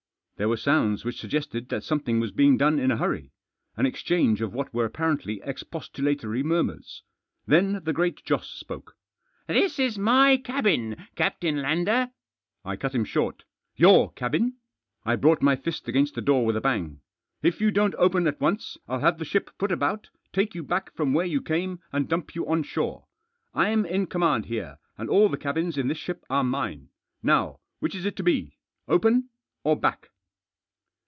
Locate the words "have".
19.01-19.19